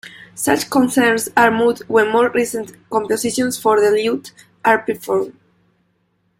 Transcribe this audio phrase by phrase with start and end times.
[0.33, 4.33] Such concerns are moot when more recent compositions for the lute
[4.65, 5.37] are performed.